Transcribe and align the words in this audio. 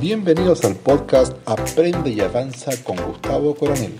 Bienvenidos 0.00 0.62
al 0.66 0.76
podcast 0.76 1.34
Aprende 1.46 2.10
y 2.10 2.20
Avanza 2.20 2.70
con 2.84 2.98
Gustavo 2.98 3.54
Coronel, 3.54 3.98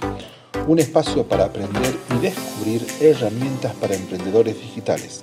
un 0.69 0.79
espacio 0.79 1.27
para 1.27 1.47
aprender 1.47 1.97
y 2.15 2.19
descubrir 2.19 2.87
herramientas 3.01 3.75
para 3.77 3.95
emprendedores 3.95 4.61
digitales. 4.61 5.23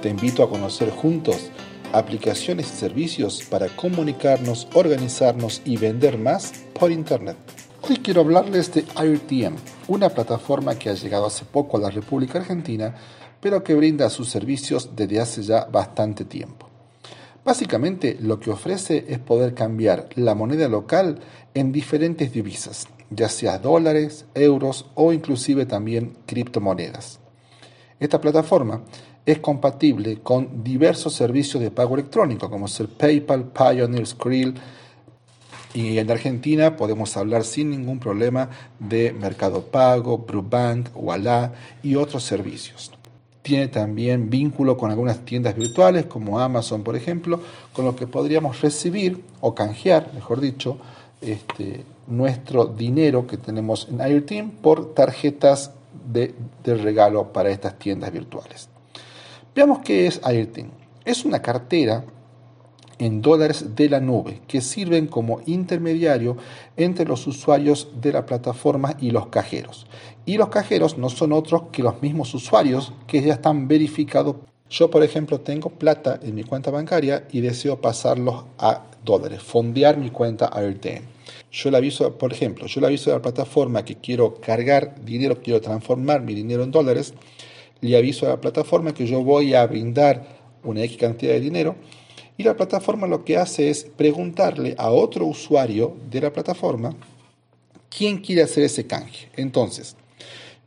Te 0.00 0.10
invito 0.10 0.44
a 0.44 0.48
conocer 0.48 0.90
juntos 0.90 1.50
aplicaciones 1.92 2.68
y 2.72 2.76
servicios 2.76 3.42
para 3.50 3.66
comunicarnos, 3.74 4.68
organizarnos 4.74 5.60
y 5.64 5.76
vender 5.76 6.18
más 6.18 6.52
por 6.78 6.92
Internet. 6.92 7.36
Hoy 7.82 7.96
quiero 7.96 8.20
hablarles 8.20 8.72
de 8.72 8.84
IRTM, 8.96 9.56
una 9.88 10.08
plataforma 10.08 10.76
que 10.76 10.88
ha 10.88 10.94
llegado 10.94 11.26
hace 11.26 11.44
poco 11.44 11.78
a 11.78 11.80
la 11.80 11.90
República 11.90 12.38
Argentina, 12.38 12.94
pero 13.40 13.64
que 13.64 13.74
brinda 13.74 14.08
sus 14.08 14.28
servicios 14.28 14.90
desde 14.94 15.18
hace 15.18 15.42
ya 15.42 15.64
bastante 15.64 16.24
tiempo. 16.24 16.71
Básicamente 17.44 18.16
lo 18.20 18.38
que 18.38 18.50
ofrece 18.50 19.04
es 19.08 19.18
poder 19.18 19.54
cambiar 19.54 20.08
la 20.14 20.34
moneda 20.34 20.68
local 20.68 21.18
en 21.54 21.72
diferentes 21.72 22.32
divisas, 22.32 22.86
ya 23.10 23.28
sea 23.28 23.58
dólares, 23.58 24.26
euros 24.34 24.86
o 24.94 25.12
inclusive 25.12 25.66
también 25.66 26.16
criptomonedas. 26.24 27.18
Esta 27.98 28.20
plataforma 28.20 28.82
es 29.26 29.40
compatible 29.40 30.20
con 30.20 30.62
diversos 30.62 31.14
servicios 31.14 31.62
de 31.62 31.70
pago 31.70 31.94
electrónico 31.94 32.48
como 32.48 32.68
ser 32.68 32.88
PayPal, 32.88 33.50
Pioneer, 33.52 34.06
Skrill, 34.06 34.54
y 35.74 35.98
en 35.98 36.10
Argentina 36.10 36.76
podemos 36.76 37.16
hablar 37.16 37.44
sin 37.44 37.70
ningún 37.70 37.98
problema 37.98 38.50
de 38.78 39.12
Mercado 39.12 39.62
Pago, 39.62 40.18
Brubank, 40.18 40.90
Walla 40.94 41.52
y 41.82 41.96
otros 41.96 42.24
servicios. 42.24 42.92
Tiene 43.42 43.68
también 43.68 44.30
vínculo 44.30 44.76
con 44.76 44.90
algunas 44.90 45.24
tiendas 45.24 45.56
virtuales 45.56 46.06
como 46.06 46.38
Amazon, 46.38 46.82
por 46.82 46.94
ejemplo, 46.94 47.40
con 47.72 47.84
lo 47.84 47.96
que 47.96 48.06
podríamos 48.06 48.60
recibir 48.60 49.22
o 49.40 49.54
canjear, 49.54 50.10
mejor 50.14 50.40
dicho, 50.40 50.78
este, 51.20 51.84
nuestro 52.06 52.66
dinero 52.66 53.26
que 53.26 53.36
tenemos 53.36 53.88
en 53.90 54.00
AirTeam 54.00 54.50
por 54.50 54.94
tarjetas 54.94 55.72
de, 56.12 56.34
de 56.62 56.74
regalo 56.76 57.32
para 57.32 57.50
estas 57.50 57.78
tiendas 57.78 58.12
virtuales. 58.12 58.68
Veamos 59.54 59.80
qué 59.80 60.06
es 60.06 60.20
AirTeam. 60.22 60.70
Es 61.04 61.24
una 61.24 61.42
cartera 61.42 62.04
en 63.02 63.20
dólares 63.20 63.74
de 63.74 63.88
la 63.88 63.98
nube 63.98 64.42
que 64.46 64.60
sirven 64.60 65.08
como 65.08 65.40
intermediario 65.46 66.36
entre 66.76 67.04
los 67.04 67.26
usuarios 67.26 67.88
de 68.00 68.12
la 68.12 68.26
plataforma 68.26 68.96
y 69.00 69.10
los 69.10 69.26
cajeros. 69.26 69.88
Y 70.24 70.36
los 70.36 70.50
cajeros 70.50 70.98
no 70.98 71.08
son 71.08 71.32
otros 71.32 71.64
que 71.72 71.82
los 71.82 72.00
mismos 72.00 72.32
usuarios 72.32 72.92
que 73.08 73.20
ya 73.20 73.34
están 73.34 73.66
verificados. 73.66 74.36
Yo, 74.70 74.88
por 74.88 75.02
ejemplo, 75.02 75.40
tengo 75.40 75.70
plata 75.70 76.20
en 76.22 76.36
mi 76.36 76.44
cuenta 76.44 76.70
bancaria 76.70 77.26
y 77.32 77.40
deseo 77.40 77.80
pasarlos 77.80 78.44
a 78.56 78.84
dólares, 79.04 79.42
fondear 79.42 79.98
mi 79.98 80.10
cuenta 80.10 80.48
AirTM. 80.52 81.02
Yo 81.50 81.72
le 81.72 81.78
aviso, 81.78 82.16
por 82.16 82.32
ejemplo, 82.32 82.66
yo 82.66 82.80
le 82.80 82.86
aviso 82.86 83.10
a 83.10 83.14
la 83.14 83.22
plataforma 83.22 83.84
que 83.84 83.96
quiero 83.96 84.36
cargar 84.36 85.04
dinero, 85.04 85.40
quiero 85.42 85.60
transformar 85.60 86.22
mi 86.22 86.34
dinero 86.34 86.62
en 86.62 86.70
dólares, 86.70 87.14
le 87.80 87.96
aviso 87.96 88.26
a 88.26 88.30
la 88.30 88.40
plataforma 88.40 88.94
que 88.94 89.06
yo 89.06 89.24
voy 89.24 89.54
a 89.54 89.66
brindar 89.66 90.40
una 90.62 90.84
X 90.84 90.98
cantidad 90.98 91.32
de 91.32 91.40
dinero 91.40 91.74
y 92.36 92.42
la 92.42 92.56
plataforma 92.56 93.06
lo 93.06 93.24
que 93.24 93.36
hace 93.36 93.70
es 93.70 93.84
preguntarle 93.84 94.74
a 94.78 94.90
otro 94.90 95.26
usuario 95.26 95.96
de 96.10 96.20
la 96.20 96.32
plataforma 96.32 96.94
quién 97.96 98.18
quiere 98.18 98.42
hacer 98.42 98.64
ese 98.64 98.86
canje. 98.86 99.28
Entonces, 99.36 99.96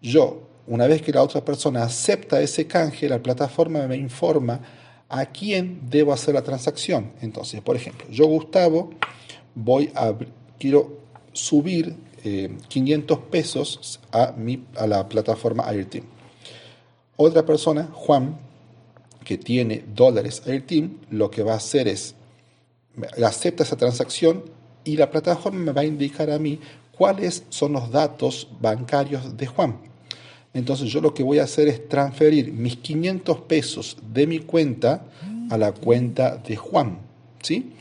yo, 0.01 0.43
una 0.67 0.87
vez 0.87 1.01
que 1.01 1.11
la 1.11 1.23
otra 1.23 1.43
persona 1.43 1.83
acepta 1.83 2.41
ese 2.41 2.67
canje, 2.67 3.09
la 3.09 3.21
plataforma 3.21 3.87
me 3.87 3.97
informa 3.97 4.61
a 5.09 5.25
quién 5.25 5.81
debo 5.89 6.13
hacer 6.13 6.35
la 6.35 6.43
transacción. 6.43 7.11
Entonces, 7.21 7.61
por 7.61 7.75
ejemplo, 7.75 8.07
yo, 8.09 8.27
Gustavo, 8.27 8.91
voy 9.55 9.91
a, 9.95 10.13
quiero 10.59 10.99
subir 11.33 11.95
500 12.67 13.17
eh, 13.17 13.21
pesos 13.29 13.99
a, 14.11 14.33
mi, 14.37 14.63
a 14.75 14.87
la 14.87 15.07
plataforma 15.07 15.67
Airteam. 15.67 16.05
Otra 17.17 17.45
persona, 17.45 17.89
Juan, 17.93 18.37
que 19.25 19.37
tiene 19.37 19.83
dólares 19.93 20.43
Airteam, 20.45 20.99
lo 21.09 21.29
que 21.29 21.43
va 21.43 21.53
a 21.53 21.57
hacer 21.57 21.89
es, 21.89 22.15
acepta 23.21 23.63
esa 23.63 23.75
transacción 23.75 24.43
y 24.85 24.95
la 24.95 25.11
plataforma 25.11 25.59
me 25.59 25.71
va 25.73 25.81
a 25.81 25.85
indicar 25.85 26.29
a 26.29 26.39
mí 26.39 26.59
cuáles 26.97 27.43
son 27.49 27.73
los 27.73 27.91
datos 27.91 28.47
bancarios 28.61 29.35
de 29.35 29.47
Juan. 29.47 29.77
Entonces 30.53 30.89
yo 30.89 31.01
lo 31.01 31.13
que 31.13 31.23
voy 31.23 31.39
a 31.39 31.43
hacer 31.43 31.67
es 31.67 31.89
transferir 31.89 32.53
mis 32.53 32.77
500 32.77 33.41
pesos 33.41 33.97
de 34.13 34.25
mi 34.25 34.39
cuenta 34.39 35.05
a 35.49 35.57
la 35.57 35.73
cuenta 35.73 36.37
de 36.37 36.55
Juan. 36.55 36.99
¿sí? 37.41 37.73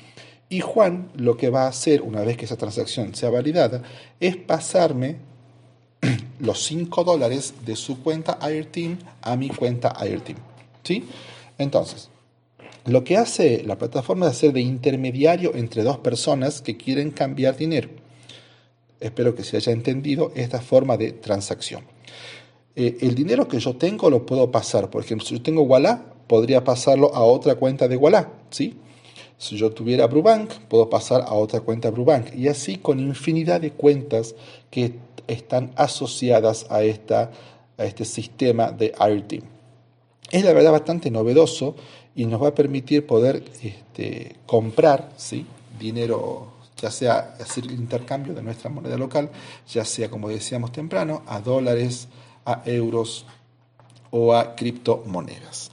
Y 0.49 0.61
Juan 0.61 1.11
lo 1.15 1.37
que 1.37 1.50
va 1.50 1.65
a 1.65 1.69
hacer 1.69 2.03
una 2.03 2.22
vez 2.22 2.37
que 2.37 2.47
esa 2.47 2.56
transacción 2.56 3.15
sea 3.15 3.31
validada 3.31 3.82
es 4.19 4.37
pasarme 4.37 5.19
los 6.41 6.65
5 6.65 7.05
dólares 7.05 7.55
de 7.65 7.76
su 7.76 8.03
cuenta 8.03 8.38
Airteam 8.41 8.99
a 9.22 9.37
mi 9.37 9.50
cuenta 9.50 9.94
Airteam. 9.97 10.38
¿sí? 10.82 11.05
Entonces, 11.59 12.11
lo 12.87 13.03
que 13.03 13.17
hace 13.17 13.63
la 13.65 13.79
plataforma 13.79 14.27
es 14.27 14.33
hacer 14.33 14.53
de 14.53 14.61
intermediario 14.61 15.55
entre 15.55 15.83
dos 15.83 15.99
personas 15.99 16.61
que 16.61 16.77
quieren 16.77 17.11
cambiar 17.11 17.57
dinero. 17.57 17.89
Espero 19.01 19.35
que 19.35 19.43
se 19.43 19.57
haya 19.57 19.73
entendido 19.73 20.33
esta 20.35 20.61
forma 20.61 20.99
de 20.99 21.13
transacción. 21.13 21.85
Eh, 22.77 22.99
el 23.01 23.15
dinero 23.15 23.49
que 23.49 23.59
yo 23.59 23.77
tengo 23.77 24.11
lo 24.11 24.27
puedo 24.27 24.51
pasar. 24.51 24.91
Por 24.91 25.03
ejemplo, 25.03 25.27
si 25.27 25.37
yo 25.37 25.43
tengo 25.43 25.63
Walla, 25.63 26.05
podría 26.27 26.63
pasarlo 26.63 27.15
a 27.15 27.23
otra 27.23 27.55
cuenta 27.55 27.89
de 27.89 27.97
Walla. 27.97 28.31
¿sí? 28.51 28.77
Si 29.39 29.57
yo 29.57 29.71
tuviera 29.71 30.07
Brubank, 30.07 30.51
puedo 30.69 30.91
pasar 30.91 31.23
a 31.23 31.33
otra 31.33 31.61
cuenta 31.61 31.91
Brubank. 31.91 32.35
Y 32.35 32.49
así 32.49 32.77
con 32.77 33.01
infinidad 33.01 33.63
de 33.63 33.71
cuentas 33.71 34.35
que 34.71 34.95
están 35.27 35.73
asociadas 35.77 36.67
a, 36.69 36.83
esta, 36.83 37.31
a 37.79 37.85
este 37.87 38.05
sistema 38.05 38.73
de 38.73 38.93
AirTeam 38.99 39.54
es 40.31 40.45
la 40.45 40.53
verdad 40.53 40.73
bastante 40.73 41.11
novedoso 41.11 41.75
y 42.15 42.27
nos 42.27 42.43
va 42.43 42.49
a 42.49 42.55
permitir 42.55 43.07
poder 43.07 43.45
este, 43.62 44.37
comprar 44.47 45.12
¿sí? 45.17 45.47
dinero, 45.79 46.53
ya 46.81 46.91
sea 46.91 47.37
hacer 47.41 47.65
el 47.65 47.73
intercambio 47.73 48.35
de 48.35 48.43
nuestra 48.43 48.71
moneda 48.71 48.97
local, 48.97 49.31
ya 49.69 49.85
sea, 49.85 50.11
como 50.11 50.29
decíamos 50.29 50.73
temprano, 50.73 51.23
a 51.27 51.41
dólares, 51.41 52.09
a 52.45 52.62
euros 52.67 53.27
o 54.11 54.35
a 54.35 54.55
criptomonedas. 54.55 55.71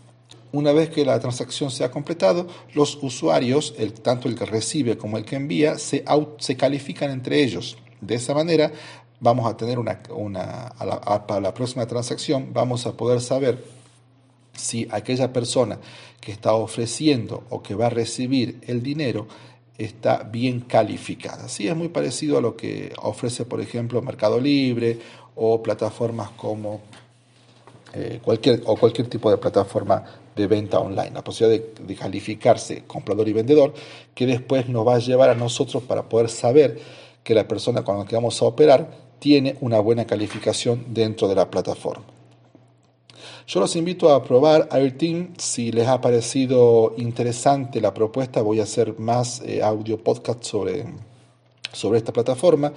Una 0.53 0.73
vez 0.73 0.89
que 0.89 1.05
la 1.05 1.19
transacción 1.19 1.71
se 1.71 1.85
ha 1.85 1.91
completado, 1.91 2.47
los 2.73 2.97
usuarios, 3.01 3.73
el, 3.77 3.93
tanto 3.93 4.27
el 4.27 4.35
que 4.35 4.45
recibe 4.45 4.97
como 4.97 5.17
el 5.17 5.23
que 5.23 5.37
envía, 5.37 5.77
se, 5.77 6.03
se 6.39 6.57
califican 6.57 7.09
entre 7.09 7.41
ellos. 7.41 7.77
De 8.01 8.15
esa 8.15 8.33
manera, 8.33 8.71
vamos 9.21 9.49
a 9.49 9.55
tener 9.55 9.79
una, 9.79 10.01
una 10.09 10.73
para 11.25 11.39
la 11.39 11.53
próxima 11.53 11.85
transacción, 11.85 12.49
vamos 12.51 12.85
a 12.85 12.93
poder 12.93 13.21
saber 13.21 13.63
si 14.61 14.87
aquella 14.91 15.33
persona 15.33 15.79
que 16.19 16.31
está 16.31 16.53
ofreciendo 16.53 17.43
o 17.49 17.61
que 17.61 17.75
va 17.75 17.87
a 17.87 17.89
recibir 17.89 18.59
el 18.67 18.83
dinero 18.83 19.27
está 19.77 20.23
bien 20.23 20.61
calificada. 20.61 21.49
Sí, 21.49 21.67
es 21.67 21.75
muy 21.75 21.89
parecido 21.89 22.37
a 22.37 22.41
lo 22.41 22.55
que 22.55 22.93
ofrece, 23.01 23.45
por 23.45 23.59
ejemplo, 23.59 24.01
Mercado 24.01 24.39
Libre 24.39 24.99
o 25.35 25.61
plataformas 25.63 26.29
como 26.31 26.81
eh, 27.93 28.19
cualquier, 28.23 28.61
o 28.65 28.75
cualquier 28.75 29.07
tipo 29.07 29.31
de 29.31 29.37
plataforma 29.37 30.03
de 30.35 30.47
venta 30.47 30.79
online. 30.79 31.11
La 31.11 31.23
posibilidad 31.23 31.63
de, 31.75 31.83
de, 31.83 31.95
calificarse 31.95 32.83
comprador 32.85 33.27
y 33.27 33.33
vendedor, 33.33 33.73
que 34.13 34.27
después 34.27 34.69
nos 34.69 34.87
va 34.87 34.95
a 34.95 34.99
llevar 34.99 35.29
a 35.29 35.35
nosotros 35.35 35.83
para 35.83 36.03
poder 36.03 36.29
saber 36.29 36.79
que 37.23 37.33
la 37.33 37.47
persona 37.47 37.83
con 37.83 37.97
la 37.97 38.05
que 38.05 38.15
vamos 38.15 38.41
a 38.41 38.45
operar 38.45 38.89
tiene 39.19 39.57
una 39.61 39.79
buena 39.79 40.05
calificación 40.05 40.85
dentro 40.89 41.27
de 41.27 41.35
la 41.35 41.49
plataforma. 41.49 42.20
Yo 43.47 43.59
los 43.59 43.75
invito 43.75 44.13
a 44.13 44.23
probar 44.23 44.67
AirTeam. 44.71 45.33
Si 45.37 45.71
les 45.71 45.87
ha 45.87 45.99
parecido 45.99 46.93
interesante 46.97 47.81
la 47.81 47.93
propuesta, 47.93 48.41
voy 48.41 48.59
a 48.59 48.63
hacer 48.63 48.99
más 48.99 49.41
eh, 49.45 49.61
audio 49.61 49.97
podcast 49.97 50.43
sobre, 50.43 50.85
sobre 51.71 51.97
esta 51.97 52.13
plataforma. 52.13 52.71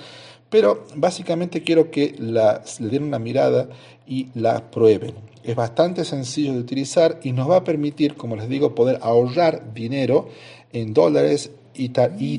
Pero 0.49 0.85
básicamente 0.95 1.63
quiero 1.63 1.91
que 1.91 2.15
la, 2.19 2.63
le 2.79 2.89
den 2.89 3.05
una 3.05 3.19
mirada 3.19 3.69
y 4.07 4.29
la 4.35 4.71
prueben. 4.71 5.15
Es 5.43 5.57
bastante 5.57 6.05
sencillo 6.05 6.53
de 6.53 6.61
utilizar 6.61 7.21
y 7.23 7.33
nos 7.33 7.51
va 7.51 7.57
a 7.57 7.65
permitir, 7.65 8.17
como 8.17 8.37
les 8.37 8.49
digo, 8.49 8.75
poder 8.75 8.99
ahorrar 9.03 9.75
dinero 9.75 10.29
en 10.73 10.95
dólares 10.95 11.51
y, 11.75 11.89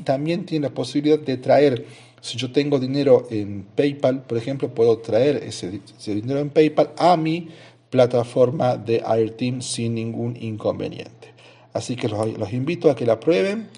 también 0.00 0.46
tiene 0.46 0.68
la 0.68 0.74
posibilidad 0.74 1.18
de 1.18 1.36
traer 1.36 1.84
si 2.22 2.38
yo 2.38 2.50
tengo 2.50 2.78
dinero 2.78 3.28
en 3.30 3.66
PayPal, 3.76 4.22
por 4.22 4.38
ejemplo, 4.38 4.74
puedo 4.74 4.98
traer 4.98 5.36
ese, 5.44 5.80
ese 5.96 6.14
dinero 6.14 6.40
en 6.40 6.50
PayPal 6.50 6.90
a 6.96 7.16
mi 7.16 7.50
plataforma 7.96 8.76
de 8.76 9.02
AirTeam 9.04 9.62
sin 9.62 9.94
ningún 9.94 10.36
inconveniente. 10.36 11.32
Así 11.72 11.96
que 11.96 12.08
los, 12.08 12.52
invito 12.52 12.90
a 12.90 12.94
que 12.94 13.06
la 13.06 13.18
prueben, 13.18 13.68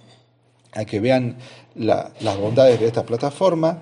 a 0.74 0.84
que 0.84 0.98
vean 0.98 1.36
las 1.76 2.36
bondades 2.40 2.80
de 2.80 2.86
esta 2.86 3.04
plataforma. 3.04 3.80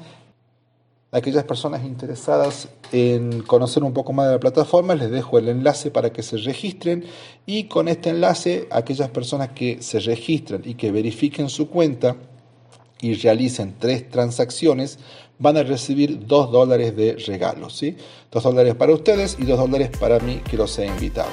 aquellas 1.11 1.45
personas 1.45 1.83
interesadas 1.85 2.69
en 2.93 3.41
conocer 3.43 3.83
un 3.83 3.95
poco 3.95 4.13
más 4.13 4.27
de 4.27 4.35
la 4.35 4.41
plataforma, 4.41 4.95
les 4.95 5.11
dejo 5.11 5.39
el 5.39 5.49
enlace 5.49 5.91
para 5.91 6.13
que 6.13 6.23
se 6.23 6.37
registren 6.37 7.05
y 7.47 7.65
con 7.65 7.89
este 7.89 8.11
enlace, 8.11 8.69
aquellas 8.71 9.09
personas 9.09 9.51
que 9.51 9.81
se 9.81 10.01
registran 10.01 10.61
y 10.65 10.75
que 10.75 10.93
verifiquen 10.93 11.49
su 11.49 11.71
cuenta, 11.71 12.17
y 13.01 13.15
realicen 13.15 13.75
tres 13.79 14.09
transacciones, 14.09 14.99
van 15.39 15.57
a 15.57 15.63
recibir 15.63 16.27
2 16.27 16.51
dólares 16.51 16.97
de 16.97 17.17
regalo, 17.27 17.69
¿sí? 17.69 17.97
2 18.31 18.43
dólares 18.43 18.75
para 18.75 18.93
ustedes 18.93 19.37
y 19.39 19.45
2 19.45 19.59
dólares 19.59 19.91
para 19.99 20.19
mí 20.21 20.41
que 20.49 20.57
los 20.57 20.79
he 20.79 20.87
invitado. 20.87 21.31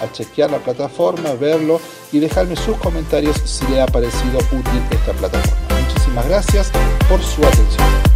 A, 0.00 0.12
chequear 0.12 0.50
la 0.50 0.58
plataforma, 0.58 1.32
verlo 1.34 1.80
y 2.12 2.18
dejarme 2.18 2.56
sus 2.56 2.76
comentarios 2.76 3.36
si 3.44 3.66
le 3.68 3.80
ha 3.80 3.86
parecido 3.86 4.38
útil 4.38 4.82
esta 4.90 5.12
plataforma. 5.12 5.80
Muchísimas 5.88 6.28
gracias 6.28 6.70
por 7.08 7.22
su 7.22 7.42
atención. 7.44 8.15